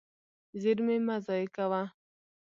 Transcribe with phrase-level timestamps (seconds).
[0.61, 1.81] زیرمې مه ضایع کوه.